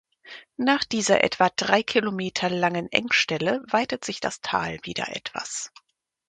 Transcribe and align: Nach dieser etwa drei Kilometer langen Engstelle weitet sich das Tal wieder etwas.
Nach 0.57 0.83
dieser 0.83 1.23
etwa 1.23 1.49
drei 1.55 1.83
Kilometer 1.83 2.49
langen 2.49 2.91
Engstelle 2.91 3.61
weitet 3.69 4.03
sich 4.03 4.19
das 4.19 4.41
Tal 4.41 4.79
wieder 4.81 5.15
etwas. 5.15 5.71